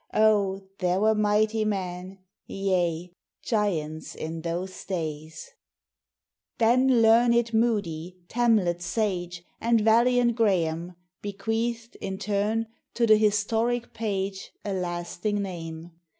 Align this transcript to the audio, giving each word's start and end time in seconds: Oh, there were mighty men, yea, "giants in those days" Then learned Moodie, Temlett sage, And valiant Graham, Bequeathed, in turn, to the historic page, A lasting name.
Oh, 0.15 0.63
there 0.79 0.99
were 0.99 1.13
mighty 1.13 1.63
men, 1.63 2.17
yea, 2.47 3.11
"giants 3.43 4.15
in 4.15 4.41
those 4.41 4.83
days" 4.83 5.51
Then 6.57 7.03
learned 7.03 7.53
Moodie, 7.53 8.17
Temlett 8.27 8.81
sage, 8.81 9.43
And 9.59 9.79
valiant 9.81 10.35
Graham, 10.35 10.95
Bequeathed, 11.21 11.97
in 11.97 12.17
turn, 12.17 12.65
to 12.95 13.05
the 13.05 13.15
historic 13.17 13.93
page, 13.93 14.51
A 14.65 14.73
lasting 14.73 15.39
name. 15.39 15.91